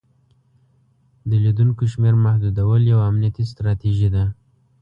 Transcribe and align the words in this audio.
د 1.29 1.31
لیدونکو 1.43 1.81
شمیر 1.91 2.15
محدودول 2.25 2.81
یوه 2.91 3.03
امنیتي 3.09 3.43
ستراتیژي 3.51 4.09
ده. 4.15 4.23